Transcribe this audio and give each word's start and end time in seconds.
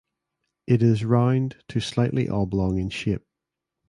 It 0.65 0.81
is 0.81 1.05
round 1.05 1.57
to 1.67 1.79
slightly 1.79 2.27
oblong 2.27 2.79
in 2.79 2.89
shape. 2.89 3.23